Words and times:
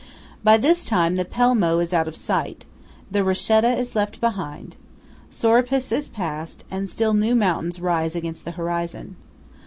By 0.43 0.57
this 0.57 0.83
time 0.83 1.15
the 1.15 1.25
Pelmo 1.25 1.77
is 1.79 1.93
out 1.93 2.07
of 2.07 2.15
sight, 2.15 2.65
the 3.11 3.23
Rochetta 3.23 3.77
is 3.77 3.95
left 3.95 4.19
behind, 4.19 4.75
Sorapis 5.29 5.91
is 5.91 6.09
passed, 6.09 6.63
and 6.71 6.89
still 6.89 7.13
new 7.13 7.35
mountains 7.35 7.79
rise 7.79 8.15
against 8.15 8.43
the 8.43 8.49
horizon. 8.57 9.15